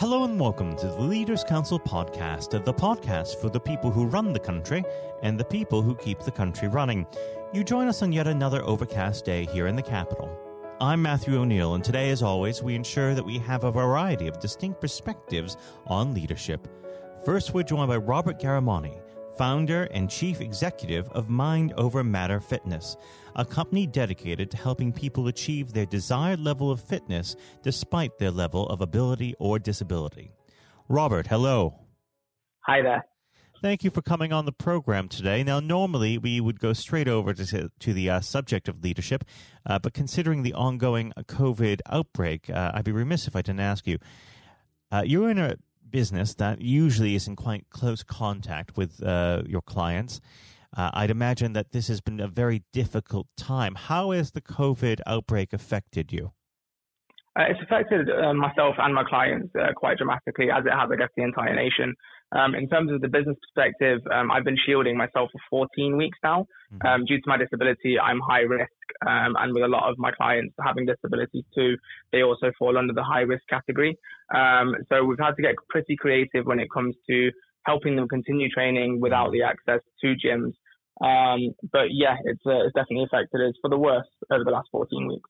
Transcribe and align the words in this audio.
Hello 0.00 0.24
and 0.24 0.40
welcome 0.40 0.74
to 0.76 0.86
the 0.86 1.02
Leaders 1.02 1.44
Council 1.44 1.78
podcast, 1.78 2.64
the 2.64 2.72
podcast 2.72 3.36
for 3.36 3.50
the 3.50 3.60
people 3.60 3.90
who 3.90 4.06
run 4.06 4.32
the 4.32 4.40
country 4.40 4.82
and 5.22 5.38
the 5.38 5.44
people 5.44 5.82
who 5.82 5.94
keep 5.94 6.20
the 6.20 6.30
country 6.30 6.68
running. 6.68 7.06
You 7.52 7.62
join 7.62 7.86
us 7.86 8.00
on 8.00 8.10
yet 8.10 8.26
another 8.26 8.64
overcast 8.64 9.26
day 9.26 9.44
here 9.44 9.66
in 9.66 9.76
the 9.76 9.82
capital. 9.82 10.34
I'm 10.80 11.02
Matthew 11.02 11.38
O'Neill, 11.38 11.74
and 11.74 11.84
today, 11.84 12.08
as 12.08 12.22
always, 12.22 12.62
we 12.62 12.74
ensure 12.74 13.14
that 13.14 13.26
we 13.26 13.36
have 13.40 13.64
a 13.64 13.70
variety 13.70 14.26
of 14.26 14.40
distinct 14.40 14.80
perspectives 14.80 15.58
on 15.86 16.14
leadership. 16.14 16.66
First, 17.26 17.52
we're 17.52 17.62
joined 17.62 17.88
by 17.88 17.98
Robert 17.98 18.40
Ghahremani, 18.40 18.98
founder 19.36 19.84
and 19.84 20.10
chief 20.10 20.40
executive 20.40 21.08
of 21.10 21.28
Mind 21.28 21.72
Over 21.76 22.02
Matter 22.04 22.40
Fitness, 22.40 22.96
a 23.36 23.44
company 23.44 23.86
dedicated 23.86 24.50
to 24.50 24.56
helping 24.56 24.92
people 24.92 25.28
achieve 25.28 25.72
their 25.72 25.86
desired 25.86 26.40
level 26.40 26.70
of 26.70 26.82
fitness 26.82 27.36
despite 27.62 28.18
their 28.18 28.30
level 28.30 28.66
of 28.68 28.80
ability 28.80 29.34
or 29.38 29.58
disability. 29.58 30.32
Robert, 30.88 31.26
hello. 31.26 31.80
Hi 32.60 32.82
there. 32.82 33.06
Thank 33.62 33.84
you 33.84 33.90
for 33.90 34.00
coming 34.00 34.32
on 34.32 34.46
the 34.46 34.52
program 34.52 35.06
today. 35.06 35.44
Now, 35.44 35.60
normally 35.60 36.16
we 36.16 36.40
would 36.40 36.60
go 36.60 36.72
straight 36.72 37.08
over 37.08 37.34
to, 37.34 37.70
to 37.78 37.92
the 37.92 38.08
uh, 38.08 38.20
subject 38.20 38.68
of 38.68 38.82
leadership, 38.82 39.22
uh, 39.66 39.78
but 39.78 39.92
considering 39.92 40.42
the 40.42 40.54
ongoing 40.54 41.12
COVID 41.18 41.80
outbreak, 41.86 42.48
uh, 42.48 42.72
I'd 42.72 42.86
be 42.86 42.92
remiss 42.92 43.26
if 43.26 43.36
I 43.36 43.42
didn't 43.42 43.60
ask 43.60 43.86
you. 43.86 43.98
Uh, 44.90 45.02
you're 45.04 45.28
in 45.28 45.38
a 45.38 45.56
business 45.90 46.34
that 46.34 46.60
usually 46.60 47.14
is 47.14 47.26
in 47.26 47.36
quite 47.36 47.66
close 47.70 48.02
contact 48.02 48.76
with 48.76 49.02
uh, 49.02 49.42
your 49.46 49.62
clients. 49.62 50.20
Uh, 50.76 50.90
I'd 50.94 51.10
imagine 51.10 51.52
that 51.54 51.72
this 51.72 51.88
has 51.88 52.00
been 52.00 52.20
a 52.20 52.28
very 52.28 52.62
difficult 52.72 53.26
time. 53.36 53.74
How 53.74 54.12
has 54.12 54.30
the 54.30 54.40
COVID 54.40 55.00
outbreak 55.06 55.52
affected 55.52 56.12
you? 56.12 56.32
Uh, 57.38 57.44
it's 57.48 57.60
affected 57.62 58.10
uh, 58.10 58.34
myself 58.34 58.74
and 58.78 58.94
my 58.94 59.04
clients 59.04 59.54
uh, 59.54 59.72
quite 59.74 59.98
dramatically, 59.98 60.50
as 60.50 60.64
it 60.66 60.72
has, 60.72 60.90
I 60.92 60.96
guess, 60.96 61.08
the 61.16 61.22
entire 61.22 61.54
nation. 61.54 61.94
Um, 62.32 62.54
in 62.54 62.68
terms 62.68 62.92
of 62.92 63.00
the 63.00 63.08
business 63.08 63.36
perspective, 63.42 64.00
um, 64.12 64.30
I've 64.30 64.44
been 64.44 64.58
shielding 64.64 64.96
myself 64.96 65.30
for 65.32 65.66
14 65.74 65.96
weeks 65.96 66.18
now. 66.22 66.46
Mm-hmm. 66.72 66.86
Um, 66.86 67.04
due 67.04 67.16
to 67.16 67.24
my 67.26 67.36
disability, 67.36 67.98
I'm 67.98 68.20
high 68.20 68.42
risk, 68.42 68.70
um, 69.06 69.34
and 69.38 69.52
with 69.52 69.64
a 69.64 69.68
lot 69.68 69.90
of 69.90 69.98
my 69.98 70.12
clients 70.12 70.54
having 70.64 70.86
disabilities 70.86 71.44
too, 71.54 71.76
they 72.12 72.22
also 72.22 72.52
fall 72.58 72.78
under 72.78 72.92
the 72.92 73.02
high 73.02 73.22
risk 73.22 73.42
category. 73.50 73.98
Um, 74.34 74.76
so 74.88 75.04
we've 75.04 75.18
had 75.18 75.34
to 75.36 75.42
get 75.42 75.56
pretty 75.68 75.96
creative 75.96 76.46
when 76.46 76.60
it 76.60 76.68
comes 76.72 76.94
to 77.08 77.30
helping 77.66 77.96
them 77.96 78.08
continue 78.08 78.48
training 78.48 79.00
without 79.00 79.32
the 79.32 79.42
access 79.42 79.80
to 80.02 80.14
gyms. 80.14 80.52
Um, 81.02 81.54
but 81.72 81.88
yeah, 81.90 82.16
it's, 82.24 82.42
uh, 82.46 82.64
it's 82.64 82.74
definitely 82.74 83.04
affected 83.04 83.40
us 83.40 83.54
for 83.60 83.70
the 83.70 83.78
worst 83.78 84.10
over 84.30 84.44
the 84.44 84.50
last 84.50 84.68
14 84.70 85.08
weeks. 85.08 85.28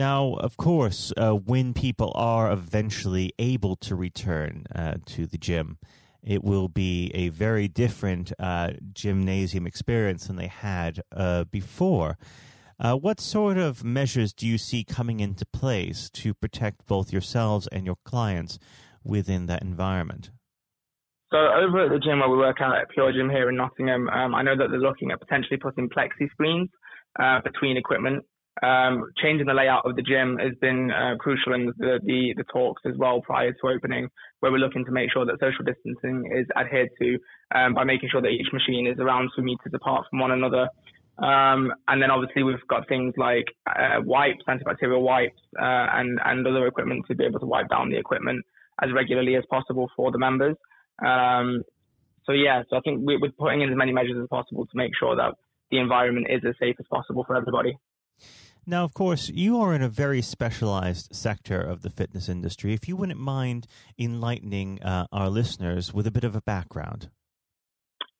Now, 0.00 0.36
of 0.40 0.56
course, 0.56 1.12
uh, 1.18 1.32
when 1.32 1.74
people 1.74 2.10
are 2.14 2.50
eventually 2.50 3.34
able 3.38 3.76
to 3.76 3.94
return 3.94 4.64
uh, 4.74 4.94
to 5.04 5.26
the 5.26 5.36
gym, 5.36 5.76
it 6.22 6.42
will 6.42 6.68
be 6.68 7.10
a 7.12 7.28
very 7.28 7.68
different 7.68 8.32
uh, 8.38 8.70
gymnasium 8.94 9.66
experience 9.66 10.26
than 10.26 10.36
they 10.36 10.46
had 10.46 11.02
uh, 11.14 11.44
before. 11.44 12.16
Uh, 12.78 12.94
what 12.94 13.20
sort 13.20 13.58
of 13.58 13.84
measures 13.84 14.32
do 14.32 14.46
you 14.46 14.56
see 14.56 14.84
coming 14.84 15.20
into 15.20 15.44
place 15.44 16.08
to 16.14 16.32
protect 16.32 16.86
both 16.86 17.12
yourselves 17.12 17.66
and 17.66 17.84
your 17.84 17.98
clients 18.02 18.58
within 19.04 19.44
that 19.48 19.60
environment? 19.60 20.30
So 21.30 21.36
over 21.36 21.84
at 21.84 21.90
the 21.90 21.98
gym 21.98 22.20
where 22.20 22.30
we 22.30 22.38
work 22.38 22.62
out 22.62 22.74
at 22.74 22.88
Pure 22.88 23.12
Gym 23.12 23.28
here 23.28 23.50
in 23.50 23.56
Nottingham, 23.56 24.08
um, 24.08 24.34
I 24.34 24.40
know 24.40 24.56
that 24.56 24.70
they're 24.70 24.80
looking 24.80 25.10
at 25.10 25.20
potentially 25.20 25.58
putting 25.58 25.90
plexi 25.90 26.30
screens 26.30 26.70
uh, 27.18 27.40
between 27.44 27.76
equipment. 27.76 28.24
Um, 28.62 29.04
changing 29.16 29.46
the 29.46 29.54
layout 29.54 29.86
of 29.86 29.96
the 29.96 30.02
gym 30.02 30.36
has 30.38 30.52
been 30.60 30.90
uh, 30.90 31.16
crucial 31.18 31.54
in 31.54 31.72
the, 31.78 31.98
the, 32.02 32.34
the, 32.36 32.44
talks 32.52 32.82
as 32.84 32.94
well 32.98 33.22
prior 33.22 33.52
to 33.52 33.68
opening, 33.68 34.08
where 34.40 34.52
we're 34.52 34.58
looking 34.58 34.84
to 34.84 34.90
make 34.90 35.10
sure 35.12 35.24
that 35.24 35.38
social 35.40 35.64
distancing 35.64 36.30
is 36.36 36.46
adhered 36.56 36.90
to 37.00 37.18
um, 37.54 37.72
by 37.74 37.84
making 37.84 38.10
sure 38.10 38.20
that 38.20 38.28
each 38.28 38.52
machine 38.52 38.86
is 38.86 38.98
around 38.98 39.30
two 39.34 39.42
meters 39.42 39.72
apart 39.72 40.04
from 40.10 40.18
one 40.18 40.32
another. 40.32 40.68
Um, 41.18 41.72
and 41.88 42.02
then 42.02 42.10
obviously 42.10 42.42
we've 42.42 42.66
got 42.68 42.88
things 42.88 43.14
like 43.16 43.44
uh, 43.66 44.00
wipes, 44.04 44.44
antibacterial 44.48 45.02
wipes, 45.02 45.40
uh, 45.58 45.86
and 45.92 46.18
and 46.24 46.46
other 46.46 46.66
equipment 46.66 47.04
to 47.08 47.14
be 47.14 47.24
able 47.24 47.40
to 47.40 47.46
wipe 47.46 47.68
down 47.68 47.90
the 47.90 47.98
equipment 47.98 48.44
as 48.82 48.90
regularly 48.92 49.36
as 49.36 49.44
possible 49.50 49.90
for 49.96 50.10
the 50.10 50.18
members. 50.18 50.56
Um, 51.04 51.62
so 52.24 52.32
yeah, 52.32 52.62
so 52.68 52.76
I 52.76 52.80
think 52.80 53.02
we, 53.04 53.16
we're 53.16 53.32
putting 53.38 53.60
in 53.60 53.70
as 53.70 53.76
many 53.76 53.92
measures 53.92 54.16
as 54.20 54.28
possible 54.28 54.64
to 54.66 54.72
make 54.74 54.92
sure 54.98 55.16
that 55.16 55.34
the 55.70 55.78
environment 55.78 56.26
is 56.30 56.40
as 56.46 56.54
safe 56.58 56.76
as 56.78 56.86
possible 56.90 57.24
for 57.24 57.36
everybody. 57.36 57.76
Now, 58.70 58.84
of 58.84 58.94
course, 58.94 59.28
you 59.28 59.60
are 59.60 59.74
in 59.74 59.82
a 59.82 59.88
very 59.88 60.22
specialized 60.22 61.08
sector 61.12 61.60
of 61.60 61.82
the 61.82 61.90
fitness 61.90 62.28
industry. 62.28 62.72
If 62.72 62.86
you 62.86 62.94
wouldn't 62.94 63.18
mind 63.18 63.66
enlightening 63.98 64.80
uh, 64.80 65.08
our 65.10 65.28
listeners 65.28 65.92
with 65.92 66.06
a 66.06 66.12
bit 66.12 66.22
of 66.22 66.36
a 66.36 66.40
background. 66.40 67.10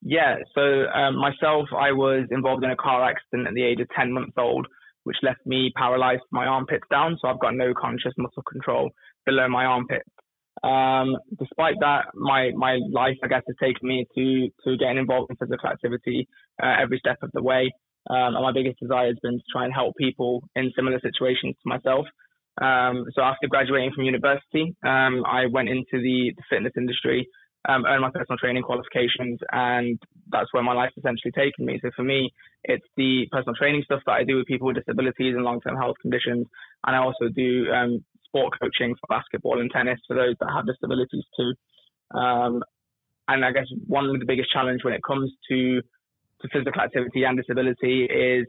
Yeah, 0.02 0.38
so 0.56 0.86
um, 0.92 1.14
myself, 1.14 1.68
I 1.72 1.92
was 1.92 2.26
involved 2.32 2.64
in 2.64 2.70
a 2.72 2.76
car 2.76 3.08
accident 3.08 3.46
at 3.46 3.54
the 3.54 3.62
age 3.62 3.78
of 3.78 3.86
10 3.96 4.12
months 4.12 4.32
old, 4.36 4.66
which 5.04 5.18
left 5.22 5.38
me 5.46 5.70
paralyzed 5.76 6.22
from 6.28 6.40
my 6.40 6.46
armpits 6.46 6.82
down. 6.90 7.16
So 7.22 7.28
I've 7.28 7.38
got 7.38 7.54
no 7.54 7.72
conscious 7.72 8.14
muscle 8.18 8.42
control 8.42 8.90
below 9.26 9.48
my 9.48 9.66
armpits. 9.66 10.10
Um, 10.64 11.16
despite 11.38 11.76
that, 11.78 12.06
my, 12.14 12.50
my 12.56 12.80
life, 12.90 13.18
I 13.22 13.28
guess, 13.28 13.42
has 13.46 13.56
taken 13.62 13.86
me 13.86 14.04
to, 14.16 14.48
to 14.64 14.76
getting 14.76 14.98
involved 14.98 15.30
in 15.30 15.36
physical 15.36 15.68
activity 15.68 16.26
uh, 16.60 16.74
every 16.82 16.98
step 16.98 17.18
of 17.22 17.30
the 17.34 17.42
way. 17.42 17.70
Um, 18.08 18.34
and 18.34 18.42
my 18.42 18.52
biggest 18.52 18.80
desire 18.80 19.08
has 19.08 19.18
been 19.22 19.38
to 19.38 19.44
try 19.52 19.64
and 19.64 19.74
help 19.74 19.94
people 19.96 20.42
in 20.56 20.72
similar 20.74 21.00
situations 21.00 21.54
to 21.62 21.68
myself. 21.68 22.06
Um, 22.60 23.04
so 23.14 23.22
after 23.22 23.46
graduating 23.48 23.92
from 23.94 24.04
university, 24.04 24.74
um, 24.84 25.24
I 25.26 25.46
went 25.50 25.68
into 25.68 26.00
the, 26.00 26.32
the 26.36 26.42
fitness 26.48 26.72
industry, 26.76 27.28
um, 27.68 27.84
earned 27.84 28.02
my 28.02 28.10
personal 28.10 28.38
training 28.38 28.62
qualifications, 28.62 29.38
and 29.52 29.98
that's 30.30 30.52
where 30.52 30.62
my 30.62 30.72
life's 30.72 30.96
essentially 30.96 31.32
taken 31.32 31.66
me. 31.66 31.78
So 31.82 31.90
for 31.94 32.02
me, 32.02 32.32
it's 32.64 32.86
the 32.96 33.26
personal 33.30 33.54
training 33.54 33.82
stuff 33.84 34.00
that 34.06 34.12
I 34.12 34.24
do 34.24 34.36
with 34.36 34.46
people 34.46 34.66
with 34.66 34.76
disabilities 34.76 35.34
and 35.34 35.44
long-term 35.44 35.76
health 35.76 35.96
conditions, 36.00 36.46
and 36.86 36.96
I 36.96 37.00
also 37.00 37.28
do 37.34 37.70
um, 37.70 38.04
sport 38.26 38.54
coaching 38.60 38.94
for 38.94 39.06
basketball 39.08 39.60
and 39.60 39.70
tennis 39.70 40.00
for 40.06 40.16
those 40.16 40.34
that 40.40 40.50
have 40.54 40.66
disabilities 40.66 41.24
too. 41.36 41.52
Um, 42.18 42.62
and 43.28 43.44
I 43.44 43.52
guess 43.52 43.66
one 43.86 44.06
of 44.06 44.18
the 44.18 44.26
biggest 44.26 44.52
challenge 44.52 44.82
when 44.82 44.94
it 44.94 45.02
comes 45.06 45.30
to 45.50 45.82
to 46.42 46.48
physical 46.52 46.80
activity 46.80 47.24
and 47.24 47.36
disability 47.36 48.04
is 48.04 48.46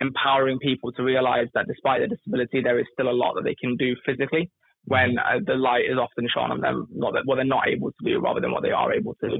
empowering 0.00 0.58
people 0.58 0.92
to 0.92 1.02
realize 1.02 1.46
that 1.54 1.66
despite 1.66 2.00
their 2.00 2.08
disability, 2.08 2.60
there 2.62 2.78
is 2.78 2.86
still 2.92 3.08
a 3.08 3.12
lot 3.12 3.34
that 3.34 3.44
they 3.44 3.54
can 3.54 3.76
do 3.76 3.94
physically 4.04 4.50
when 4.86 5.18
uh, 5.18 5.38
the 5.46 5.54
light 5.54 5.84
is 5.90 5.96
often 5.98 6.28
shone 6.32 6.50
on 6.50 6.60
them, 6.60 6.86
not 6.92 7.14
that 7.14 7.22
what 7.24 7.36
they're 7.36 7.44
not 7.44 7.68
able 7.68 7.90
to 7.90 8.04
do 8.04 8.20
rather 8.20 8.40
than 8.40 8.52
what 8.52 8.62
they 8.62 8.70
are 8.70 8.92
able 8.92 9.14
to 9.14 9.30
do. 9.30 9.38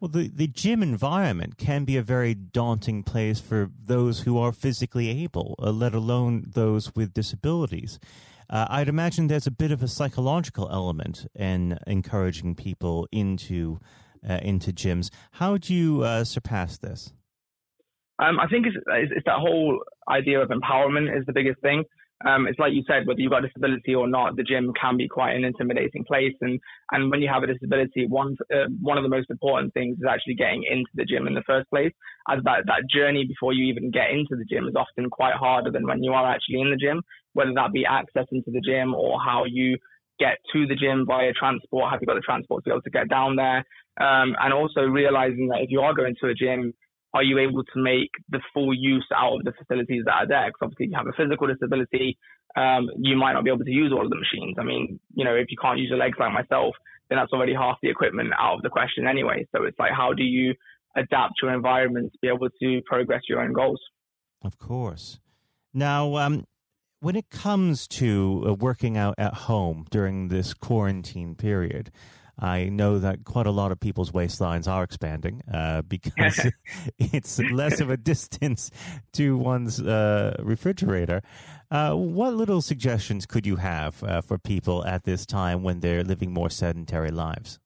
Well, 0.00 0.08
the, 0.08 0.28
the 0.28 0.46
gym 0.46 0.82
environment 0.82 1.56
can 1.56 1.84
be 1.84 1.96
a 1.96 2.02
very 2.02 2.34
daunting 2.34 3.02
place 3.02 3.40
for 3.40 3.70
those 3.82 4.20
who 4.20 4.36
are 4.36 4.52
physically 4.52 5.08
able, 5.22 5.54
uh, 5.58 5.70
let 5.70 5.94
alone 5.94 6.44
those 6.48 6.94
with 6.94 7.14
disabilities. 7.14 7.98
Uh, 8.50 8.66
I'd 8.68 8.88
imagine 8.88 9.28
there's 9.28 9.46
a 9.46 9.52
bit 9.52 9.70
of 9.70 9.82
a 9.82 9.88
psychological 9.88 10.68
element 10.70 11.26
in 11.34 11.78
encouraging 11.86 12.54
people 12.56 13.08
into 13.10 13.80
uh, 14.28 14.38
into 14.42 14.72
gyms. 14.72 15.10
How 15.32 15.56
do 15.56 15.74
you 15.74 16.02
uh, 16.02 16.24
surpass 16.24 16.78
this? 16.78 17.12
Um, 18.18 18.40
I 18.40 18.46
think 18.48 18.66
it's, 18.66 18.76
it's, 18.86 19.26
that 19.26 19.38
whole 19.38 19.80
idea 20.08 20.40
of 20.40 20.48
empowerment 20.48 21.16
is 21.16 21.24
the 21.26 21.34
biggest 21.34 21.60
thing. 21.60 21.84
Um, 22.24 22.46
it's 22.46 22.58
like 22.58 22.72
you 22.72 22.82
said, 22.88 23.06
whether 23.06 23.20
you've 23.20 23.30
got 23.30 23.44
a 23.44 23.48
disability 23.48 23.94
or 23.94 24.08
not, 24.08 24.36
the 24.36 24.42
gym 24.42 24.72
can 24.80 24.96
be 24.96 25.06
quite 25.06 25.36
an 25.36 25.44
intimidating 25.44 26.02
place. 26.02 26.32
And, 26.40 26.58
and 26.90 27.10
when 27.10 27.20
you 27.20 27.28
have 27.28 27.42
a 27.42 27.46
disability, 27.46 28.06
one, 28.06 28.36
uh, 28.50 28.68
one 28.80 28.96
of 28.96 29.02
the 29.02 29.10
most 29.10 29.28
important 29.28 29.74
things 29.74 29.98
is 29.98 30.04
actually 30.08 30.34
getting 30.34 30.64
into 30.64 30.88
the 30.94 31.04
gym 31.04 31.26
in 31.26 31.34
the 31.34 31.42
first 31.46 31.68
place. 31.68 31.92
As 32.26 32.38
that, 32.44 32.64
that 32.66 32.88
journey 32.90 33.26
before 33.26 33.52
you 33.52 33.66
even 33.66 33.90
get 33.90 34.10
into 34.10 34.34
the 34.34 34.46
gym 34.48 34.66
is 34.66 34.74
often 34.74 35.10
quite 35.10 35.34
harder 35.34 35.70
than 35.70 35.86
when 35.86 36.02
you 36.02 36.12
are 36.12 36.26
actually 36.26 36.62
in 36.62 36.70
the 36.70 36.76
gym, 36.76 37.02
whether 37.34 37.52
that 37.54 37.72
be 37.74 37.84
access 37.84 38.26
into 38.32 38.50
the 38.50 38.62
gym 38.62 38.94
or 38.94 39.20
how 39.22 39.44
you 39.44 39.76
get 40.18 40.38
to 40.52 40.66
the 40.66 40.74
gym 40.74 41.04
via 41.06 41.32
transport? 41.32 41.90
Have 41.90 42.00
you 42.00 42.06
got 42.06 42.14
the 42.14 42.20
transport 42.20 42.64
to 42.64 42.70
be 42.70 42.72
able 42.72 42.82
to 42.82 42.90
get 42.90 43.08
down 43.08 43.36
there? 43.36 43.64
Um, 44.00 44.36
and 44.40 44.52
also 44.52 44.82
realizing 44.82 45.48
that 45.48 45.60
if 45.62 45.70
you 45.70 45.80
are 45.80 45.94
going 45.94 46.14
to 46.20 46.28
a 46.28 46.34
gym, 46.34 46.74
are 47.14 47.22
you 47.22 47.38
able 47.38 47.64
to 47.64 47.82
make 47.82 48.10
the 48.28 48.40
full 48.52 48.74
use 48.74 49.06
out 49.14 49.38
of 49.38 49.44
the 49.44 49.52
facilities 49.52 50.04
that 50.04 50.12
are 50.12 50.28
there? 50.28 50.48
Because 50.48 50.60
obviously, 50.62 50.86
if 50.86 50.90
you 50.92 50.96
have 50.98 51.06
a 51.06 51.16
physical 51.16 51.46
disability, 51.46 52.18
um, 52.56 52.88
you 52.98 53.16
might 53.16 53.32
not 53.32 53.44
be 53.44 53.50
able 53.50 53.64
to 53.64 53.70
use 53.70 53.92
all 53.92 54.04
of 54.04 54.10
the 54.10 54.16
machines. 54.16 54.56
I 54.58 54.64
mean, 54.64 55.00
you 55.14 55.24
know, 55.24 55.34
if 55.34 55.46
you 55.50 55.56
can't 55.60 55.78
use 55.78 55.88
your 55.88 55.98
legs 55.98 56.16
like 56.18 56.32
myself, 56.32 56.74
then 57.08 57.18
that's 57.18 57.32
already 57.32 57.54
half 57.54 57.78
the 57.82 57.88
equipment 57.88 58.32
out 58.38 58.56
of 58.56 58.62
the 58.62 58.68
question 58.68 59.06
anyway. 59.06 59.46
So 59.54 59.64
it's 59.64 59.78
like, 59.78 59.92
how 59.92 60.12
do 60.12 60.24
you 60.24 60.54
adapt 60.96 61.34
your 61.42 61.52
environment 61.52 62.12
to 62.12 62.18
be 62.20 62.28
able 62.28 62.48
to 62.50 62.82
progress 62.86 63.22
your 63.28 63.40
own 63.40 63.52
goals? 63.52 63.80
Of 64.42 64.58
course. 64.58 65.20
Now, 65.72 66.16
um, 66.16 66.46
when 67.06 67.14
it 67.14 67.30
comes 67.30 67.86
to 67.86 68.44
uh, 68.48 68.52
working 68.54 68.96
out 68.96 69.14
at 69.16 69.32
home 69.32 69.86
during 69.90 70.26
this 70.26 70.52
quarantine 70.52 71.36
period, 71.36 71.92
I 72.36 72.64
know 72.64 72.98
that 72.98 73.22
quite 73.22 73.46
a 73.46 73.52
lot 73.52 73.70
of 73.70 73.78
people's 73.78 74.10
waistlines 74.10 74.66
are 74.66 74.82
expanding 74.82 75.40
uh, 75.54 75.82
because 75.88 76.50
it's 76.98 77.38
less 77.38 77.78
of 77.78 77.90
a 77.90 77.96
distance 77.96 78.72
to 79.12 79.36
one's 79.38 79.80
uh, 79.80 80.34
refrigerator. 80.40 81.22
Uh, 81.70 81.92
what 81.92 82.34
little 82.34 82.60
suggestions 82.60 83.24
could 83.24 83.46
you 83.46 83.54
have 83.54 84.02
uh, 84.02 84.20
for 84.20 84.36
people 84.36 84.84
at 84.84 85.04
this 85.04 85.24
time 85.24 85.62
when 85.62 85.78
they're 85.78 86.02
living 86.02 86.32
more 86.32 86.50
sedentary 86.50 87.12
lives? 87.12 87.60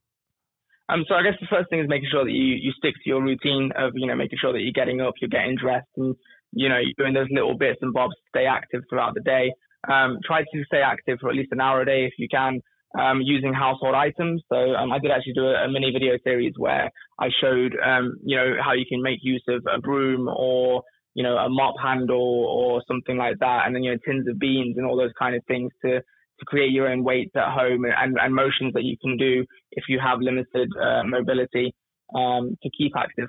Um, 0.91 1.07
so 1.09 1.15
I 1.15 1.23
guess 1.23 1.41
the 1.41 1.47
first 1.49 1.71
thing 1.71 1.81
is 1.81 1.89
making 1.89 2.11
sure 2.13 2.25
that 2.25 2.33
you, 2.33 2.57
you 2.61 2.73
stick 2.73 2.93
to 2.93 3.09
your 3.09 3.23
routine 3.23 3.73
of, 3.75 3.93
you 3.95 4.07
know, 4.07 4.17
making 4.17 4.39
sure 4.39 4.53
that 4.53 4.61
you're 4.61 4.73
getting 4.73 5.01
up, 5.01 5.15
you're 5.19 5.31
getting 5.31 5.57
dressed 5.57 5.89
and, 5.97 6.15
you 6.52 6.69
know, 6.69 6.81
doing 6.99 7.14
those 7.14 7.29
little 7.31 7.56
bits 7.56 7.79
and 7.82 7.93
bobs 7.93 8.14
to 8.14 8.23
stay 8.29 8.47
active 8.47 8.82
throughout 8.88 9.14
the 9.14 9.20
day. 9.20 9.52
Um, 9.88 10.19
try 10.25 10.43
to 10.43 10.64
stay 10.67 10.82
active 10.82 11.19
for 11.20 11.31
at 11.31 11.37
least 11.37 11.52
an 11.52 11.61
hour 11.61 11.81
a 11.81 11.87
day 11.87 12.05
if 12.05 12.12
you 12.19 12.29
can, 12.29 12.61
um, 12.99 13.20
using 13.23 13.55
household 13.55 13.94
items. 13.94 14.43
So 14.49 14.56
um, 14.56 14.93
I 14.93 14.99
did 14.99 15.11
actually 15.11 15.35
do 15.35 15.47
a, 15.47 15.64
a, 15.64 15.69
mini 15.69 15.91
video 15.93 16.19
series 16.23 16.52
where 16.56 16.91
I 17.19 17.29
showed, 17.41 17.76
um, 17.85 18.17
you 18.25 18.37
know, 18.37 18.56
how 18.62 18.73
you 18.73 18.85
can 18.88 19.02
make 19.02 19.20
use 19.23 19.44
of 19.49 19.64
a 19.73 19.81
broom 19.81 20.29
or, 20.29 20.82
you 21.14 21.23
know, 21.23 21.37
a 21.37 21.49
mop 21.49 21.76
handle 21.82 22.44
or 22.47 22.82
something 22.87 23.17
like 23.17 23.38
that. 23.41 23.62
And 23.67 23.75
then, 23.75 23.82
you 23.82 23.93
know, 23.93 23.99
tins 24.05 24.29
of 24.29 24.38
beans 24.38 24.76
and 24.76 24.87
all 24.87 24.96
those 24.96 25.12
kind 25.19 25.35
of 25.35 25.43
things 25.46 25.73
to, 25.85 26.00
to 26.00 26.44
create 26.46 26.73
your 26.73 26.88
own 26.88 27.05
weights 27.05 27.32
at 27.37 27.53
home 27.53 27.85
and, 27.85 28.19
and 28.20 28.35
motions 28.35 28.75
that 28.75 28.85
you 28.85 28.96
can 29.00 29.17
do 29.17 29.46
if 29.73 29.85
you 29.88 29.99
have 29.99 30.20
limited 30.20 30.69
uh, 30.81 31.03
mobility 31.05 31.75
um, 32.14 32.56
to 32.62 32.70
keep 32.76 32.93
active. 32.96 33.29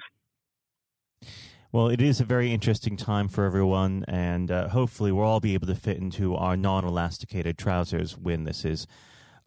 Well, 1.73 1.87
it 1.87 2.01
is 2.01 2.19
a 2.19 2.25
very 2.25 2.51
interesting 2.51 2.97
time 2.97 3.29
for 3.29 3.45
everyone, 3.45 4.03
and 4.05 4.51
uh, 4.51 4.67
hopefully, 4.67 5.09
we'll 5.13 5.23
all 5.23 5.39
be 5.39 5.53
able 5.53 5.67
to 5.67 5.75
fit 5.75 5.95
into 5.95 6.35
our 6.35 6.57
non 6.57 6.83
elasticated 6.83 7.57
trousers 7.57 8.17
when 8.17 8.43
this 8.43 8.65
is 8.65 8.87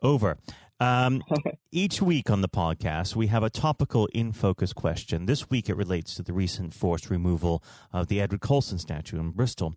over. 0.02 0.38
Um, 0.80 1.22
each 1.70 2.00
week 2.00 2.30
on 2.30 2.40
the 2.40 2.48
podcast, 2.48 3.14
we 3.14 3.26
have 3.26 3.42
a 3.42 3.50
topical 3.50 4.06
in 4.14 4.32
focus 4.32 4.72
question. 4.72 5.26
This 5.26 5.50
week, 5.50 5.68
it 5.68 5.76
relates 5.76 6.14
to 6.14 6.22
the 6.22 6.32
recent 6.32 6.72
forced 6.72 7.10
removal 7.10 7.62
of 7.92 8.08
the 8.08 8.22
Edward 8.22 8.40
Colston 8.40 8.78
statue 8.78 9.20
in 9.20 9.32
Bristol. 9.32 9.74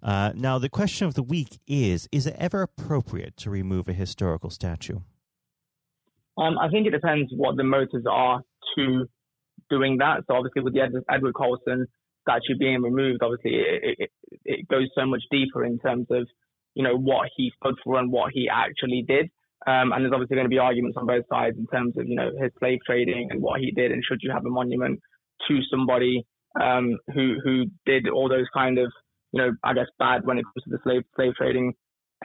Uh, 0.00 0.30
now, 0.36 0.56
the 0.56 0.68
question 0.68 1.08
of 1.08 1.14
the 1.14 1.22
week 1.24 1.58
is 1.66 2.08
Is 2.12 2.28
it 2.28 2.36
ever 2.38 2.62
appropriate 2.62 3.36
to 3.38 3.50
remove 3.50 3.88
a 3.88 3.92
historical 3.92 4.50
statue? 4.50 5.00
Um, 6.36 6.58
I 6.58 6.68
think 6.68 6.86
it 6.86 6.90
depends 6.90 7.32
what 7.34 7.56
the 7.56 7.64
motives 7.64 8.06
are 8.08 8.44
to 8.76 9.08
doing 9.70 9.98
that. 9.98 10.24
So, 10.26 10.34
obviously, 10.34 10.62
with 10.62 10.74
the 10.74 10.80
Ed- 10.80 11.04
Edward 11.10 11.34
Colston 11.34 11.86
statue 12.22 12.58
being 12.58 12.82
removed, 12.82 13.22
obviously, 13.22 13.56
it, 13.56 13.96
it, 13.98 14.10
it 14.44 14.68
goes 14.68 14.88
so 14.94 15.06
much 15.06 15.22
deeper 15.30 15.64
in 15.64 15.78
terms 15.78 16.06
of 16.10 16.26
you 16.74 16.82
know 16.84 16.96
what 16.96 17.28
he 17.36 17.52
stood 17.60 17.74
for 17.84 17.98
and 17.98 18.12
what 18.12 18.32
he 18.32 18.48
actually 18.48 19.04
did. 19.06 19.30
Um, 19.66 19.92
and 19.92 20.04
there's 20.04 20.12
obviously 20.14 20.36
going 20.36 20.46
to 20.46 20.50
be 20.50 20.58
arguments 20.58 20.96
on 20.96 21.06
both 21.06 21.24
sides 21.28 21.56
in 21.58 21.66
terms 21.66 21.94
of 21.98 22.06
you 22.06 22.16
know 22.16 22.30
his 22.40 22.52
slave 22.58 22.78
trading 22.86 23.28
and 23.30 23.42
what 23.42 23.60
he 23.60 23.70
did, 23.70 23.92
and 23.92 24.02
should 24.04 24.20
you 24.22 24.30
have 24.32 24.46
a 24.46 24.50
monument 24.50 25.00
to 25.48 25.60
somebody 25.70 26.26
um, 26.60 26.96
who 27.14 27.36
who 27.42 27.64
did 27.86 28.08
all 28.08 28.28
those 28.28 28.46
kind 28.54 28.78
of 28.78 28.92
you 29.32 29.40
know, 29.42 29.52
I 29.62 29.74
guess 29.74 29.86
bad 29.98 30.24
when 30.24 30.38
it 30.38 30.44
comes 30.44 30.64
to 30.64 30.70
the 30.70 30.78
slave 30.82 31.02
slave 31.16 31.34
trading 31.34 31.74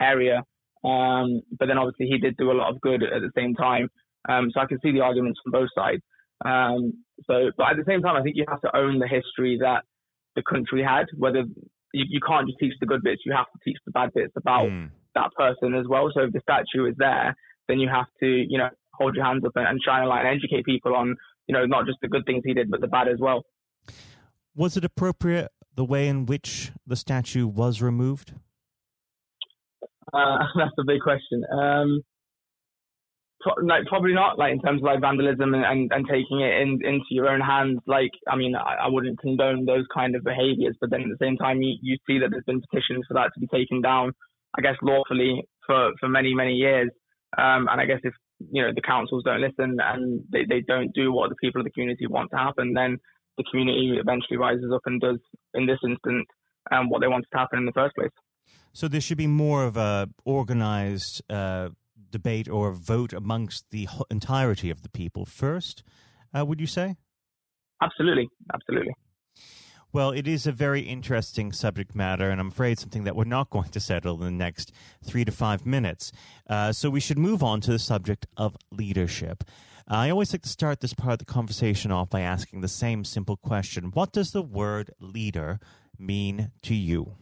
area. 0.00 0.42
Um, 0.84 1.40
but 1.58 1.66
then 1.66 1.78
obviously 1.78 2.06
he 2.06 2.18
did 2.18 2.36
do 2.36 2.50
a 2.50 2.52
lot 2.58 2.70
of 2.70 2.80
good 2.80 3.02
at 3.02 3.20
the 3.20 3.30
same 3.36 3.54
time. 3.54 3.88
Um, 4.28 4.50
so 4.52 4.60
I 4.60 4.66
can 4.66 4.80
see 4.80 4.92
the 4.92 5.00
arguments 5.00 5.40
from 5.42 5.52
both 5.52 5.68
sides. 5.74 6.02
Um, 6.44 7.03
so, 7.26 7.50
but 7.56 7.70
at 7.70 7.76
the 7.76 7.84
same 7.86 8.02
time, 8.02 8.16
I 8.16 8.22
think 8.22 8.36
you 8.36 8.44
have 8.48 8.60
to 8.62 8.76
own 8.76 8.98
the 8.98 9.08
history 9.08 9.58
that 9.60 9.84
the 10.36 10.42
country 10.42 10.82
had. 10.82 11.06
Whether 11.16 11.44
you, 11.92 12.04
you 12.08 12.20
can't 12.26 12.46
just 12.46 12.58
teach 12.58 12.74
the 12.80 12.86
good 12.86 13.02
bits, 13.02 13.22
you 13.24 13.32
have 13.32 13.46
to 13.46 13.58
teach 13.64 13.78
the 13.86 13.92
bad 13.92 14.12
bits 14.14 14.32
about 14.36 14.68
mm. 14.68 14.90
that 15.14 15.30
person 15.36 15.74
as 15.74 15.86
well. 15.88 16.10
So 16.12 16.22
if 16.22 16.32
the 16.32 16.40
statue 16.40 16.86
is 16.86 16.94
there, 16.98 17.36
then 17.68 17.78
you 17.78 17.88
have 17.88 18.06
to, 18.20 18.26
you 18.26 18.58
know, 18.58 18.68
hold 18.92 19.14
your 19.14 19.24
hands 19.24 19.44
up 19.44 19.52
and, 19.56 19.66
and 19.66 19.80
shine 19.84 20.02
a 20.02 20.06
light 20.06 20.26
and 20.26 20.36
educate 20.36 20.64
people 20.64 20.94
on, 20.94 21.16
you 21.46 21.54
know, 21.54 21.66
not 21.66 21.86
just 21.86 21.98
the 22.02 22.08
good 22.08 22.24
things 22.26 22.42
he 22.44 22.54
did, 22.54 22.70
but 22.70 22.80
the 22.80 22.88
bad 22.88 23.08
as 23.08 23.18
well. 23.20 23.44
Was 24.54 24.76
it 24.76 24.84
appropriate 24.84 25.50
the 25.74 25.84
way 25.84 26.08
in 26.08 26.26
which 26.26 26.72
the 26.86 26.96
statue 26.96 27.46
was 27.46 27.82
removed? 27.82 28.34
Uh, 30.12 30.38
that's 30.56 30.74
a 30.78 30.84
big 30.86 31.00
question. 31.00 31.44
Um, 31.52 32.02
like 33.62 33.86
probably 33.86 34.14
not. 34.14 34.38
Like 34.38 34.52
in 34.52 34.60
terms 34.60 34.80
of 34.80 34.84
like 34.84 35.00
vandalism 35.00 35.54
and, 35.54 35.64
and, 35.64 35.90
and 35.92 36.06
taking 36.06 36.40
it 36.40 36.60
in, 36.60 36.80
into 36.84 37.10
your 37.10 37.28
own 37.28 37.40
hands. 37.40 37.80
Like 37.86 38.10
I 38.28 38.36
mean, 38.36 38.54
I, 38.54 38.86
I, 38.86 38.88
wouldn't 38.88 39.20
condone 39.20 39.64
those 39.64 39.84
kind 39.92 40.16
of 40.16 40.24
behaviors, 40.24 40.76
but 40.80 40.90
then 40.90 41.02
at 41.02 41.08
the 41.08 41.24
same 41.24 41.36
time, 41.36 41.62
you, 41.62 41.76
you 41.82 41.96
see 42.06 42.18
that 42.18 42.28
there's 42.30 42.44
been 42.44 42.62
petitions 42.62 43.04
for 43.06 43.14
that 43.14 43.30
to 43.34 43.40
be 43.40 43.46
taken 43.46 43.80
down. 43.80 44.12
I 44.56 44.62
guess 44.62 44.76
lawfully 44.82 45.42
for 45.66 45.92
for 46.00 46.08
many 46.08 46.34
many 46.34 46.54
years. 46.54 46.90
Um, 47.36 47.68
and 47.70 47.80
I 47.80 47.86
guess 47.86 48.00
if 48.04 48.14
you 48.52 48.62
know 48.62 48.72
the 48.74 48.82
councils 48.82 49.24
don't 49.24 49.40
listen 49.40 49.78
and 49.82 50.22
they, 50.32 50.44
they 50.48 50.60
don't 50.60 50.94
do 50.94 51.12
what 51.12 51.30
the 51.30 51.36
people 51.36 51.60
of 51.60 51.64
the 51.64 51.70
community 51.70 52.06
want 52.06 52.30
to 52.30 52.36
happen, 52.36 52.72
then 52.74 52.98
the 53.36 53.44
community 53.50 53.96
eventually 54.00 54.36
rises 54.36 54.70
up 54.72 54.82
and 54.86 55.00
does, 55.00 55.18
in 55.54 55.66
this 55.66 55.78
instance, 55.84 56.26
um, 56.70 56.88
what 56.88 57.00
they 57.00 57.08
wanted 57.08 57.26
to 57.32 57.38
happen 57.38 57.58
in 57.58 57.66
the 57.66 57.72
first 57.72 57.94
place. 57.96 58.10
So 58.72 58.88
there 58.88 59.00
should 59.00 59.18
be 59.18 59.26
more 59.26 59.64
of 59.64 59.76
a 59.76 60.08
organized 60.24 61.22
uh, 61.30 61.70
debate 62.14 62.48
or 62.48 62.70
vote 62.70 63.12
amongst 63.12 63.70
the 63.70 63.88
entirety 64.08 64.70
of 64.70 64.82
the 64.82 64.88
people 64.88 65.24
first. 65.24 65.82
Uh, 66.32 66.46
would 66.46 66.60
you 66.60 66.66
say? 66.66 66.96
Absolutely, 67.82 68.28
absolutely. 68.54 68.94
Well, 69.92 70.10
it 70.10 70.28
is 70.28 70.46
a 70.46 70.52
very 70.52 70.82
interesting 70.82 71.50
subject 71.50 71.92
matter, 71.94 72.30
and 72.30 72.40
I'm 72.40 72.48
afraid 72.48 72.78
something 72.78 73.02
that 73.02 73.16
we're 73.16 73.24
not 73.24 73.50
going 73.56 73.70
to 73.70 73.80
settle 73.80 74.14
in 74.22 74.38
the 74.38 74.44
next 74.44 74.72
three 75.04 75.24
to 75.24 75.32
five 75.32 75.66
minutes. 75.66 76.12
Uh, 76.48 76.70
so 76.72 76.88
we 76.88 77.00
should 77.00 77.18
move 77.18 77.42
on 77.42 77.60
to 77.62 77.72
the 77.72 77.80
subject 77.80 78.26
of 78.36 78.56
leadership. 78.70 79.42
I 79.88 80.08
always 80.08 80.32
like 80.32 80.42
to 80.42 80.48
start 80.48 80.80
this 80.80 80.94
part 80.94 81.14
of 81.14 81.18
the 81.18 81.24
conversation 81.24 81.90
off 81.90 82.10
by 82.10 82.20
asking 82.20 82.60
the 82.60 82.68
same 82.68 83.04
simple 83.04 83.36
question 83.36 83.90
What 83.92 84.12
does 84.12 84.30
the 84.30 84.42
word 84.42 84.92
leader 85.00 85.58
mean 85.98 86.52
to 86.62 86.74
you? 86.74 87.16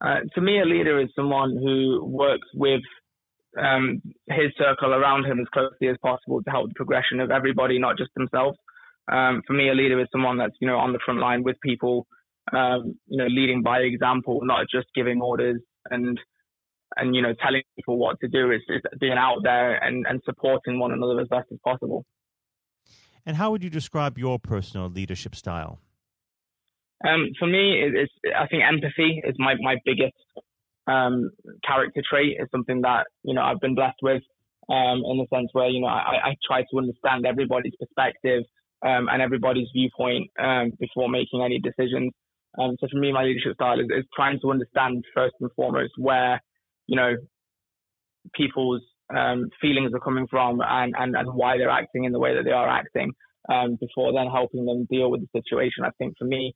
Uh, 0.00 0.20
to 0.34 0.40
me, 0.40 0.60
a 0.60 0.64
leader 0.64 1.00
is 1.00 1.08
someone 1.16 1.50
who 1.56 2.04
works 2.04 2.48
with 2.54 2.82
um, 3.58 4.02
his 4.28 4.52
circle 4.58 4.94
around 4.94 5.24
him 5.24 5.40
as 5.40 5.46
closely 5.52 5.88
as 5.88 5.96
possible 6.02 6.42
to 6.42 6.50
help 6.50 6.68
the 6.68 6.74
progression 6.74 7.20
of 7.20 7.30
everybody, 7.30 7.78
not 7.78 7.96
just 7.96 8.10
themselves. 8.14 8.58
Um, 9.10 9.42
for 9.46 9.52
me, 9.52 9.68
a 9.68 9.74
leader 9.74 10.00
is 10.00 10.08
someone 10.10 10.38
that's 10.38 10.56
you 10.60 10.66
know 10.66 10.78
on 10.78 10.92
the 10.92 10.98
front 11.04 11.20
line 11.20 11.42
with 11.42 11.56
people, 11.62 12.06
um, 12.52 12.94
you 13.06 13.18
know, 13.18 13.26
leading 13.26 13.62
by 13.62 13.80
example, 13.80 14.40
not 14.42 14.66
just 14.70 14.88
giving 14.94 15.20
orders 15.20 15.60
and 15.90 16.18
and 16.96 17.14
you 17.14 17.22
know 17.22 17.34
telling 17.42 17.62
people 17.76 17.98
what 17.98 18.18
to 18.20 18.28
do 18.28 18.50
is, 18.50 18.60
being 19.00 19.18
out 19.18 19.38
there 19.42 19.76
and, 19.76 20.06
and 20.08 20.20
supporting 20.24 20.78
one 20.78 20.92
another 20.92 21.20
as 21.20 21.28
best 21.28 21.48
as 21.52 21.58
possible. 21.64 22.04
And 23.24 23.36
how 23.36 23.50
would 23.50 23.62
you 23.62 23.70
describe 23.70 24.18
your 24.18 24.38
personal 24.38 24.88
leadership 24.88 25.34
style? 25.34 25.80
Um, 27.06 27.30
for 27.38 27.46
me, 27.46 27.82
it's 27.82 28.12
I 28.36 28.46
think 28.46 28.62
empathy 28.64 29.22
is 29.24 29.34
my 29.38 29.54
my 29.60 29.76
biggest 29.84 30.14
um, 30.86 31.30
character 31.66 32.02
trait. 32.08 32.36
is 32.40 32.48
something 32.50 32.82
that 32.82 33.06
you 33.22 33.34
know 33.34 33.42
I've 33.42 33.60
been 33.60 33.74
blessed 33.74 33.98
with 34.02 34.22
um, 34.68 35.02
in 35.04 35.18
the 35.18 35.26
sense 35.32 35.48
where 35.52 35.68
you 35.68 35.80
know 35.80 35.88
I, 35.88 36.30
I 36.30 36.34
try 36.46 36.62
to 36.62 36.78
understand 36.78 37.26
everybody's 37.26 37.74
perspective 37.78 38.44
um, 38.84 39.08
and 39.10 39.22
everybody's 39.22 39.68
viewpoint 39.74 40.30
um, 40.38 40.72
before 40.78 41.08
making 41.08 41.42
any 41.42 41.60
decisions. 41.60 42.12
Um, 42.58 42.76
so 42.80 42.88
for 42.90 42.98
me, 42.98 43.12
my 43.12 43.22
leadership 43.22 43.54
style 43.54 43.78
is, 43.78 43.86
is 43.90 44.04
trying 44.14 44.40
to 44.40 44.50
understand 44.50 45.04
first 45.14 45.34
and 45.40 45.50
foremost 45.56 45.92
where 45.98 46.40
you 46.86 46.96
know, 46.96 47.14
people's 48.34 48.82
um, 49.14 49.48
feelings 49.60 49.92
are 49.94 50.00
coming 50.00 50.26
from 50.28 50.60
and, 50.64 50.94
and, 50.98 51.16
and 51.16 51.28
why 51.34 51.58
they're 51.58 51.70
acting 51.70 52.04
in 52.04 52.12
the 52.12 52.18
way 52.18 52.34
that 52.34 52.44
they 52.44 52.52
are 52.52 52.68
acting 52.68 53.12
before 53.78 54.12
then 54.12 54.26
helping 54.26 54.64
them 54.66 54.86
deal 54.90 55.10
with 55.10 55.20
the 55.20 55.40
situation. 55.40 55.84
I 55.84 55.90
think 55.98 56.14
for 56.18 56.24
me, 56.24 56.54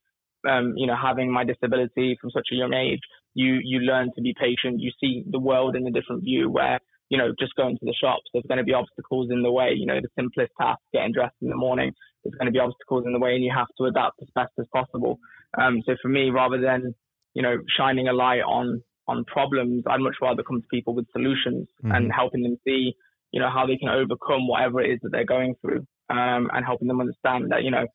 um, 0.48 0.74
you 0.76 0.86
know, 0.86 0.96
having 1.00 1.30
my 1.32 1.44
disability 1.44 2.16
from 2.20 2.30
such 2.30 2.48
a 2.52 2.56
young 2.56 2.74
age, 2.74 3.00
you, 3.34 3.58
you 3.62 3.80
learn 3.80 4.10
to 4.14 4.22
be 4.22 4.34
patient. 4.38 4.80
You 4.80 4.90
see 5.00 5.24
the 5.30 5.38
world 5.38 5.76
in 5.76 5.86
a 5.86 5.90
different 5.90 6.24
view 6.24 6.50
where, 6.50 6.80
you 7.08 7.18
know, 7.18 7.32
just 7.38 7.54
going 7.56 7.76
to 7.76 7.84
the 7.84 7.94
shops, 8.00 8.24
there's 8.32 8.44
going 8.48 8.58
to 8.58 8.64
be 8.64 8.74
obstacles 8.74 9.28
in 9.30 9.42
the 9.42 9.50
way, 9.50 9.72
you 9.74 9.86
know, 9.86 10.00
the 10.00 10.08
simplest 10.16 10.52
task, 10.60 10.80
getting 10.92 11.12
dressed 11.12 11.36
in 11.42 11.48
the 11.48 11.56
morning, 11.56 11.92
there's 12.22 12.34
going 12.34 12.46
to 12.46 12.52
be 12.52 12.58
obstacles 12.58 13.04
in 13.06 13.12
the 13.12 13.18
way 13.18 13.34
and 13.34 13.44
you 13.44 13.52
have 13.54 13.66
to 13.78 13.84
adapt 13.84 14.20
as 14.22 14.28
best 14.34 14.52
as 14.58 14.66
possible. 14.72 15.18
Um, 15.60 15.82
so 15.86 15.96
for 16.00 16.08
me, 16.08 16.30
rather 16.30 16.60
than, 16.60 16.94
you 17.34 17.42
know, 17.42 17.56
shining 17.76 18.08
a 18.08 18.12
light 18.12 18.42
on 18.42 18.82
on 19.08 19.24
problems, 19.24 19.82
I'd 19.88 20.00
much 20.00 20.16
rather 20.22 20.44
come 20.44 20.60
to 20.60 20.66
people 20.70 20.94
with 20.94 21.06
solutions 21.10 21.66
mm-hmm. 21.82 21.90
and 21.90 22.12
helping 22.12 22.42
them 22.44 22.56
see, 22.64 22.92
you 23.32 23.40
know, 23.40 23.50
how 23.50 23.66
they 23.66 23.76
can 23.76 23.88
overcome 23.88 24.46
whatever 24.46 24.80
it 24.80 24.90
is 24.92 24.98
that 25.02 25.10
they're 25.10 25.24
going 25.24 25.54
through, 25.60 25.84
um, 26.10 26.48
and 26.52 26.64
helping 26.64 26.86
them 26.86 27.00
understand 27.00 27.50
that, 27.50 27.64
you 27.64 27.72
know, 27.72 27.86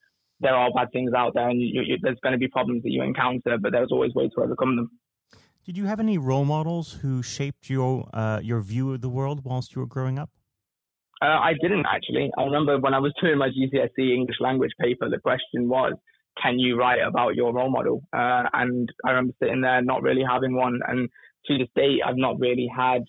there 0.46 0.56
are 0.56 0.70
bad 0.78 0.90
things 0.92 1.12
out 1.22 1.34
there 1.34 1.50
and 1.50 1.60
you, 1.62 1.82
you, 1.88 1.98
there's 2.02 2.22
going 2.24 2.34
to 2.34 2.44
be 2.46 2.48
problems 2.48 2.84
that 2.84 2.92
you 2.92 3.02
encounter, 3.02 3.58
but 3.62 3.72
there's 3.72 3.92
always 3.92 4.14
ways 4.14 4.32
to 4.36 4.44
overcome 4.44 4.76
them. 4.76 4.90
Did 5.66 5.78
you 5.78 5.86
have 5.86 6.00
any 6.00 6.18
role 6.18 6.46
models 6.46 6.88
who 7.02 7.24
shaped 7.24 7.70
your 7.70 8.08
uh, 8.14 8.40
your 8.50 8.62
view 8.62 8.94
of 8.94 9.02
the 9.02 9.10
world 9.10 9.38
whilst 9.44 9.74
you 9.74 9.82
were 9.82 9.92
growing 9.96 10.20
up? 10.20 10.30
Uh, 11.22 11.40
I 11.50 11.54
didn't 11.62 11.86
actually. 11.96 12.30
I 12.38 12.44
remember 12.44 12.80
when 12.80 12.94
I 12.94 13.00
was 13.00 13.14
doing 13.22 13.38
my 13.40 13.50
GCSE 13.50 14.06
English 14.20 14.40
language 14.40 14.74
paper, 14.80 15.10
the 15.10 15.20
question 15.30 15.68
was, 15.68 15.94
can 16.42 16.60
you 16.60 16.78
write 16.78 17.02
about 17.02 17.36
your 17.36 17.52
role 17.52 17.72
model? 17.72 18.04
Uh, 18.14 18.44
and 18.54 18.92
I 19.04 19.10
remember 19.12 19.34
sitting 19.42 19.62
there 19.62 19.82
not 19.82 20.04
really 20.04 20.24
having 20.30 20.56
one. 20.56 20.80
And 20.88 21.10
to 21.48 21.58
this 21.58 21.70
day, 21.76 21.94
I've 22.06 22.18
not 22.28 22.40
really 22.40 22.70
had 22.84 23.02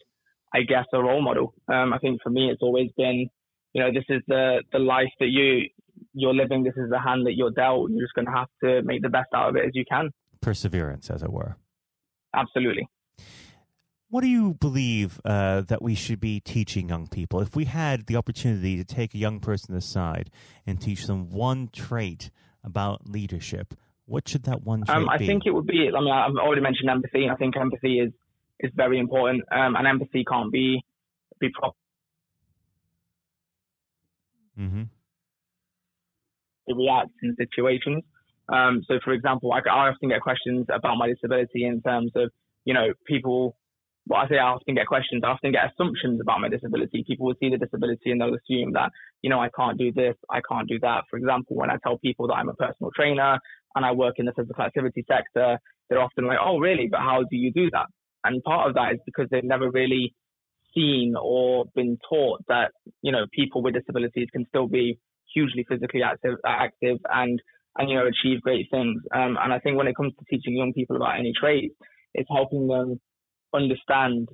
I 0.57 0.63
guess, 0.63 0.87
a 0.93 1.03
role 1.03 1.23
model. 1.23 1.55
Um, 1.69 1.93
I 1.93 1.99
think 1.99 2.23
for 2.23 2.31
me, 2.31 2.51
it's 2.51 2.63
always 2.63 2.91
been, 2.97 3.29
you 3.75 3.83
know, 3.83 3.93
this 3.93 4.05
is 4.09 4.23
the 4.27 4.63
the 4.73 4.79
life 4.79 5.13
that 5.21 5.29
you 5.29 5.69
you're 6.17 6.35
living. 6.35 6.65
This 6.65 6.75
is 6.77 6.91
the 6.91 6.99
hand 6.99 7.27
that 7.27 7.35
you're 7.35 7.51
dealt. 7.51 7.91
You're 7.91 8.05
just 8.05 8.15
going 8.15 8.27
to 8.27 8.33
have 8.33 8.49
to 8.65 8.83
make 8.83 9.03
the 9.03 9.09
best 9.09 9.29
out 9.35 9.51
of 9.51 9.57
it 9.57 9.67
as 9.67 9.73
you 9.75 9.85
can. 9.89 10.11
Perseverance, 10.41 11.11
as 11.11 11.23
it 11.23 11.31
were. 11.31 11.57
Absolutely. 12.35 12.89
What 14.09 14.23
do 14.23 14.29
you 14.29 14.55
believe 14.55 15.21
uh, 15.25 15.63
that 15.63 15.83
we 15.83 15.95
should 15.95 16.21
be 16.21 16.41
teaching 16.41 16.89
young 16.89 17.07
people? 17.09 17.41
If 17.41 17.57
we 17.57 17.65
had 17.65 18.07
the 18.07 18.17
opportunity 18.17 18.77
to 18.77 18.85
take 18.85 19.15
a 19.15 19.19
young 19.19 19.41
person 19.41 19.75
aside 19.75 20.31
and 20.67 20.81
teach 20.81 21.07
them 21.07 21.29
one 21.31 21.69
trait 21.73 22.31
about 22.65 23.09
leadership, 23.09 23.75
what 24.07 24.29
should 24.29 24.45
that 24.45 24.63
one 24.63 24.85
trait 24.85 24.97
um, 24.97 25.09
I 25.09 25.19
be? 25.19 25.27
think 25.27 25.43
it 25.45 25.51
would 25.51 25.67
be. 25.67 25.91
I 25.95 26.01
mean, 26.01 26.13
I've 26.13 26.37
already 26.37 26.63
mentioned 26.63 26.89
empathy. 26.89 27.29
I 27.29 27.35
think 27.37 27.57
empathy 27.57 27.99
is 27.99 28.13
is 28.61 28.71
very 28.75 28.99
important, 28.99 29.43
um, 29.53 29.77
and 29.77 29.87
empathy 29.87 30.25
can't 30.25 30.51
be 30.53 30.83
be 31.41 31.51
proper. 31.51 31.77
Mm-hmm. 34.59 34.83
It 36.67 36.77
reacts 36.77 37.15
in 37.23 37.37
situations. 37.37 38.03
Um, 38.49 38.83
so, 38.87 38.99
for 39.05 39.13
example, 39.13 39.53
I, 39.53 39.59
I 39.69 39.89
often 39.89 40.09
get 40.09 40.21
questions 40.21 40.67
about 40.73 40.97
my 40.97 41.09
disability 41.09 41.65
in 41.65 41.83
terms 41.83 42.13
of, 42.15 42.31
you 42.65 42.75
know, 42.75 42.93
people 43.07 43.57
well, 44.07 44.21
I 44.21 44.29
say 44.29 44.39
I 44.39 44.47
often 44.47 44.75
get 44.75 44.87
questions, 44.87 45.23
I 45.25 45.31
often 45.31 45.51
get 45.51 45.73
assumptions 45.73 46.21
about 46.21 46.41
my 46.41 46.49
disability. 46.49 47.03
People 47.05 47.27
will 47.27 47.35
see 47.41 47.51
the 47.51 47.59
disability 47.59 48.13
and 48.13 48.21
they'll 48.21 48.35
assume 48.35 48.73
that, 48.75 48.93
you 49.23 49.31
know, 49.31 49.41
I 49.41 49.49
can't 49.57 49.77
do 49.77 49.93
this, 49.93 50.15
I 50.31 50.41
can't 50.49 50.69
do 50.69 50.79
that. 50.81 51.05
For 51.11 51.17
example, 51.17 51.57
when 51.57 51.71
I 51.71 51.77
tell 51.83 51.99
people 51.99 52.29
that 52.29 52.35
I'm 52.35 52.49
a 52.49 52.55
personal 52.55 52.93
trainer 52.95 53.39
and 53.75 53.85
I 53.85 53.93
work 53.93 54.15
in 54.19 54.27
the 54.27 54.33
physical 54.33 54.63
activity 54.63 55.05
sector, 55.09 55.59
they're 55.89 56.01
often 56.01 56.27
like, 56.27 56.39
oh, 56.41 56.59
really? 56.59 56.87
But 56.89 57.01
how 57.01 57.25
do 57.29 57.37
you 57.37 57.53
do 57.53 57.69
that? 57.73 57.87
And 58.23 58.43
part 58.45 58.69
of 58.69 58.75
that 58.75 58.93
is 58.93 59.01
because 59.05 59.27
they've 59.31 59.43
never 59.43 59.71
really 59.71 60.15
seen 60.73 61.15
or 61.21 61.65
been 61.75 61.99
taught 62.09 62.45
that, 62.49 62.71
you 63.03 63.11
know, 63.11 63.27
people 63.33 63.61
with 63.61 63.75
disabilities 63.75 64.29
can 64.33 64.47
still 64.49 64.69
be 64.69 64.99
hugely 65.37 65.65
physically 65.69 66.03
active, 66.03 66.37
active 66.45 66.99
and, 67.13 67.37
and, 67.77 67.89
you 67.89 67.97
know, 67.97 68.07
achieve 68.07 68.41
great 68.41 68.67
things. 68.71 69.03
Um, 69.15 69.37
and 69.43 69.53
I 69.53 69.59
think 69.61 69.77
when 69.77 69.89
it 69.91 69.97
comes 69.97 70.15
to 70.19 70.25
teaching 70.31 70.57
young 70.57 70.73
people 70.73 70.97
about 70.97 71.19
any 71.19 71.33
trade, 71.39 71.71
it's 72.15 72.29
helping 72.39 72.67
them 72.67 72.89
understand 73.55 74.29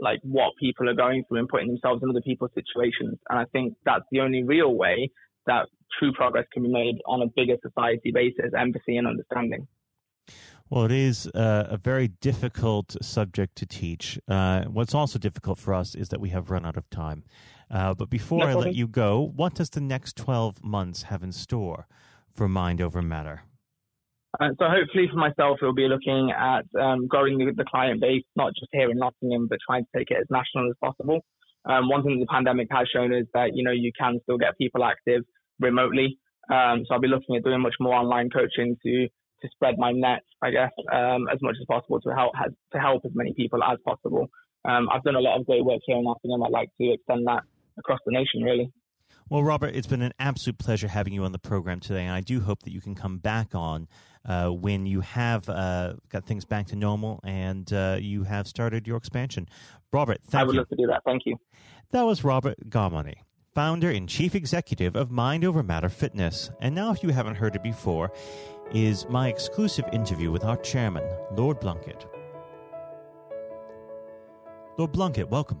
like 0.00 0.20
what 0.22 0.52
people 0.58 0.88
are 0.88 0.94
going 0.94 1.24
through 1.24 1.40
and 1.40 1.48
putting 1.48 1.68
themselves 1.68 2.02
in 2.02 2.08
other 2.08 2.22
people's 2.22 2.54
situations. 2.54 3.18
And 3.28 3.38
I 3.38 3.44
think 3.52 3.74
that's 3.84 4.04
the 4.10 4.20
only 4.20 4.42
real 4.42 4.72
way 4.74 5.10
that 5.46 5.66
true 5.98 6.12
progress 6.12 6.46
can 6.52 6.62
be 6.62 6.70
made 6.70 6.96
on 7.06 7.22
a 7.22 7.26
bigger 7.36 7.56
society 7.62 8.10
basis, 8.12 8.52
empathy 8.58 8.96
and 8.96 9.06
understanding. 9.06 9.66
Well, 10.70 10.84
it 10.84 10.92
is 10.92 11.26
uh, 11.34 11.66
a 11.68 11.76
very 11.76 12.08
difficult 12.08 12.96
subject 13.02 13.56
to 13.56 13.66
teach. 13.66 14.18
Uh, 14.28 14.64
what's 14.64 14.94
also 14.94 15.18
difficult 15.18 15.58
for 15.58 15.74
us 15.74 15.96
is 15.96 16.10
that 16.10 16.20
we 16.20 16.30
have 16.30 16.50
run 16.50 16.64
out 16.64 16.76
of 16.76 16.88
time. 16.90 17.24
Uh, 17.70 17.94
but 17.94 18.10
before 18.10 18.40
no 18.40 18.46
I 18.46 18.54
let 18.54 18.74
you 18.74 18.88
go, 18.88 19.20
what 19.20 19.54
does 19.54 19.70
the 19.70 19.80
next 19.80 20.16
12 20.16 20.64
months 20.64 21.04
have 21.04 21.22
in 21.22 21.32
store 21.32 21.86
for 22.34 22.48
Mind 22.48 22.80
Over 22.80 23.00
Matter? 23.00 23.42
Uh, 24.38 24.50
so 24.58 24.66
hopefully 24.68 25.08
for 25.10 25.18
myself, 25.18 25.58
we'll 25.60 25.74
be 25.74 25.88
looking 25.88 26.30
at 26.30 26.64
um, 26.80 27.06
growing 27.06 27.38
the, 27.38 27.52
the, 27.56 27.64
client 27.64 28.00
base, 28.00 28.22
not 28.36 28.52
just 28.54 28.68
here 28.72 28.90
in 28.90 28.98
Nottingham, 28.98 29.48
but 29.48 29.58
trying 29.66 29.84
to 29.84 29.98
take 29.98 30.10
it 30.10 30.18
as 30.20 30.26
national 30.30 30.70
as 30.70 30.76
possible. 30.80 31.20
Um, 31.64 31.88
one 31.88 32.02
thing 32.02 32.18
the 32.20 32.26
pandemic 32.26 32.68
has 32.70 32.88
shown 32.92 33.12
is 33.12 33.26
that, 33.34 33.50
you 33.54 33.64
know, 33.64 33.72
you 33.72 33.92
can 33.98 34.20
still 34.22 34.38
get 34.38 34.56
people 34.56 34.84
active 34.84 35.22
remotely. 35.58 36.18
Um, 36.50 36.84
so 36.86 36.94
I'll 36.94 37.00
be 37.00 37.08
looking 37.08 37.36
at 37.36 37.44
doing 37.44 37.60
much 37.60 37.74
more 37.80 37.94
online 37.94 38.30
coaching 38.30 38.76
to, 38.82 39.08
to 39.08 39.48
spread 39.52 39.78
my 39.78 39.92
net, 39.92 40.22
I 40.42 40.50
guess, 40.50 40.70
um, 40.92 41.26
as 41.32 41.38
much 41.42 41.56
as 41.60 41.66
possible 41.68 42.00
to 42.00 42.14
help, 42.14 42.32
to 42.72 42.78
help 42.78 43.02
as 43.04 43.12
many 43.14 43.34
people 43.34 43.62
as 43.62 43.78
possible. 43.84 44.28
Um, 44.64 44.88
I've 44.92 45.02
done 45.02 45.16
a 45.16 45.20
lot 45.20 45.38
of 45.38 45.46
great 45.46 45.64
work 45.64 45.80
here 45.86 45.96
in 45.96 46.04
Nottingham. 46.04 46.42
I'd 46.42 46.50
like 46.50 46.70
to 46.80 46.92
extend 46.92 47.26
that 47.26 47.42
across 47.78 47.98
the 48.06 48.12
nation, 48.12 48.42
really. 48.42 48.72
Well, 49.28 49.44
Robert, 49.44 49.76
it's 49.76 49.86
been 49.86 50.02
an 50.02 50.12
absolute 50.18 50.58
pleasure 50.58 50.88
having 50.88 51.12
you 51.12 51.22
on 51.22 51.30
the 51.30 51.38
program 51.38 51.78
today, 51.78 52.04
and 52.04 52.12
I 52.12 52.20
do 52.20 52.40
hope 52.40 52.64
that 52.64 52.72
you 52.72 52.80
can 52.80 52.96
come 52.96 53.18
back 53.18 53.54
on 53.54 53.86
uh, 54.24 54.48
when 54.48 54.86
you 54.86 55.02
have 55.02 55.48
uh, 55.48 55.94
got 56.08 56.26
things 56.26 56.44
back 56.44 56.66
to 56.68 56.76
normal 56.76 57.20
and 57.22 57.72
uh, 57.72 57.96
you 58.00 58.24
have 58.24 58.46
started 58.48 58.86
your 58.86 58.96
expansion. 58.96 59.48
Robert, 59.92 60.18
thank 60.24 60.32
you. 60.32 60.38
I 60.38 60.44
would 60.44 60.54
you. 60.54 60.58
love 60.60 60.68
to 60.68 60.76
do 60.76 60.86
that. 60.88 61.02
Thank 61.04 61.22
you. 61.26 61.36
That 61.92 62.02
was 62.02 62.24
Robert 62.24 62.56
Ghahremani, 62.68 63.14
founder 63.54 63.90
and 63.90 64.08
chief 64.08 64.34
executive 64.34 64.96
of 64.96 65.10
Mind 65.10 65.44
Over 65.44 65.62
Matter 65.62 65.88
Fitness. 65.88 66.50
And 66.60 66.74
now, 66.74 66.92
if 66.92 67.02
you 67.02 67.10
haven't 67.10 67.36
heard 67.36 67.54
it 67.54 67.62
before, 67.62 68.12
is 68.72 69.08
my 69.08 69.28
exclusive 69.28 69.84
interview 69.92 70.30
with 70.30 70.44
our 70.44 70.56
chairman, 70.58 71.04
Lord 71.36 71.60
Blunkett. 71.60 72.04
Lord 74.76 74.92
Blunkett, 74.92 75.28
welcome. 75.28 75.60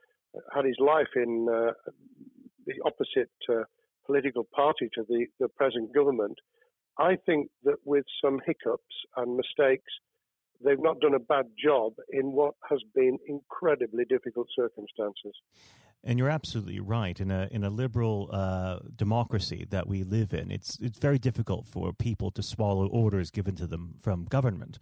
had 0.53 0.65
his 0.65 0.77
life 0.79 1.13
in 1.15 1.47
uh, 1.49 1.71
the 2.65 2.73
opposite 2.85 3.31
uh, 3.49 3.63
political 4.05 4.47
party 4.55 4.89
to 4.95 5.03
the, 5.07 5.25
the 5.39 5.47
present 5.47 5.93
government, 5.93 6.37
I 6.97 7.17
think 7.25 7.49
that 7.63 7.77
with 7.85 8.05
some 8.23 8.39
hiccups 8.45 8.95
and 9.15 9.37
mistakes, 9.37 9.91
they've 10.63 10.81
not 10.81 10.99
done 10.99 11.13
a 11.13 11.19
bad 11.19 11.45
job 11.63 11.93
in 12.11 12.33
what 12.33 12.53
has 12.69 12.79
been 12.93 13.17
incredibly 13.27 14.05
difficult 14.05 14.47
circumstances. 14.55 15.33
And 16.03 16.17
you're 16.17 16.29
absolutely 16.29 16.79
right. 16.79 17.19
In 17.19 17.29
a 17.29 17.47
in 17.51 17.63
a 17.63 17.69
liberal 17.69 18.27
uh, 18.31 18.79
democracy 18.95 19.67
that 19.69 19.87
we 19.87 20.03
live 20.03 20.33
in, 20.33 20.49
it's 20.49 20.79
it's 20.79 20.97
very 20.97 21.19
difficult 21.19 21.67
for 21.67 21.93
people 21.93 22.31
to 22.31 22.41
swallow 22.41 22.87
orders 22.87 23.29
given 23.29 23.55
to 23.57 23.67
them 23.67 23.93
from 23.99 24.25
government. 24.25 24.79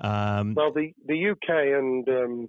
Um, 0.00 0.54
well, 0.54 0.72
the 0.72 0.92
the 1.06 1.30
UK 1.30 1.48
and 1.48 2.08
um, 2.08 2.48